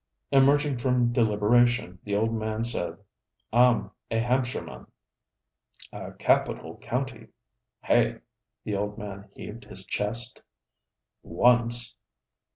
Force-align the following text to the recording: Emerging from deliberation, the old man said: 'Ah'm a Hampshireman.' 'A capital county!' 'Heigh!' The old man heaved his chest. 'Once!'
Emerging 0.31 0.79
from 0.79 1.13
deliberation, 1.13 1.99
the 2.03 2.15
old 2.15 2.33
man 2.33 2.63
said: 2.63 2.97
'Ah'm 3.53 3.91
a 4.09 4.19
Hampshireman.' 4.19 4.87
'A 5.93 6.13
capital 6.13 6.77
county!' 6.77 7.27
'Heigh!' 7.81 8.21
The 8.63 8.75
old 8.75 8.97
man 8.97 9.29
heaved 9.35 9.65
his 9.65 9.85
chest. 9.85 10.41
'Once!' 11.21 11.93